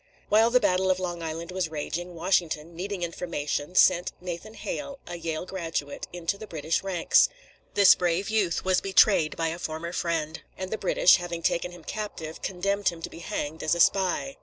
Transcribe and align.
While 0.29 0.49
the 0.49 0.59
battle 0.59 0.89
of 0.89 0.97
Long 0.97 1.21
Island 1.21 1.51
was 1.51 1.69
raging, 1.69 2.15
Washington, 2.15 2.75
needing 2.75 3.03
information, 3.03 3.75
sent 3.75 4.13
Nathan 4.19 4.55
Hale, 4.55 4.97
a 5.05 5.15
Yale 5.15 5.45
graduate, 5.45 6.07
into 6.11 6.39
the 6.39 6.47
British 6.47 6.81
ranks. 6.81 7.29
This 7.75 7.93
brave 7.93 8.27
youth 8.27 8.65
was 8.65 8.81
betrayed 8.81 9.37
by 9.37 9.49
a 9.49 9.59
former 9.59 9.93
friend, 9.93 10.41
and 10.57 10.71
the 10.71 10.77
British, 10.79 11.17
having 11.17 11.43
taken 11.43 11.69
him 11.69 11.83
captive, 11.83 12.41
condemned 12.41 12.89
him 12.89 13.03
to 13.03 13.11
be 13.11 13.19
hanged 13.19 13.61
as 13.61 13.75
a 13.75 13.79
spy. 13.79 14.37